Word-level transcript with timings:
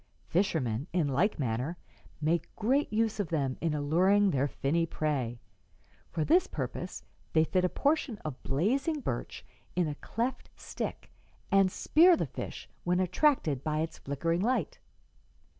Fishermen, 0.29 0.87
in 0.93 1.07
like 1.09 1.37
manner, 1.37 1.77
make 2.19 2.55
great 2.55 2.91
use 2.91 3.19
of 3.19 3.27
them 3.29 3.55
in 3.61 3.75
alluring 3.75 4.31
their 4.31 4.47
finny 4.47 4.83
prey. 4.87 5.39
For 6.09 6.25
this 6.25 6.47
purpose 6.47 7.03
they 7.33 7.43
fit 7.43 7.63
a 7.63 7.69
portion 7.69 8.17
of 8.25 8.41
blazing 8.41 9.01
birch 9.01 9.45
in 9.75 9.87
a 9.87 9.93
cleft 9.93 10.49
stick 10.55 11.11
and 11.51 11.71
spear 11.71 12.17
the 12.17 12.25
fish 12.25 12.67
when 12.83 12.99
attracted 12.99 13.63
by 13.63 13.81
its 13.81 13.99
flickering 13.99 14.41
light.'" 14.41 14.79